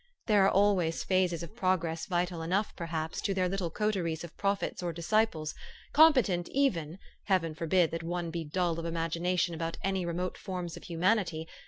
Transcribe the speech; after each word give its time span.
There 0.25 0.43
are 0.45 0.49
always 0.49 1.03
phases 1.03 1.43
of 1.43 1.55
progress 1.55 2.07
vital 2.07 2.41
enough, 2.41 2.75
perhaps, 2.75 3.21
to 3.21 3.35
their 3.35 3.47
little 3.47 3.69
coteries 3.69 4.23
of 4.23 4.35
prophets 4.35 4.81
or 4.81 4.91
disciples, 4.91 5.53
competent, 5.93 6.49
even, 6.49 6.97
(Heaven 7.25 7.53
forbid 7.53 7.91
that 7.91 8.01
one 8.01 8.31
be 8.31 8.43
dull 8.43 8.79
of 8.79 8.85
imagination 8.87 9.53
about 9.53 9.77
any 9.83 10.03
remote 10.03 10.39
forms 10.39 10.75
of 10.75 10.85
humanity 10.85 11.47